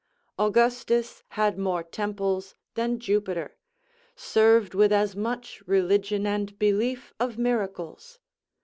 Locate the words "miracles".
7.37-8.17